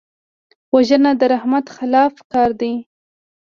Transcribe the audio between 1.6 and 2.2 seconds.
خلاف